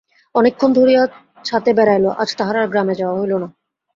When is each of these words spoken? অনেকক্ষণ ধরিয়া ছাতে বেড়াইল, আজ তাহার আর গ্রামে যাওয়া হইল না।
অনেকক্ষণ 0.35 0.69
ধরিয়া 0.73 1.01
ছাতে 1.45 1.71
বেড়াইল, 1.73 2.05
আজ 2.21 2.29
তাহার 2.37 2.55
আর 2.57 2.67
গ্রামে 2.67 2.95
যাওয়া 2.95 3.15
হইল 3.19 3.33
না। 3.43 3.47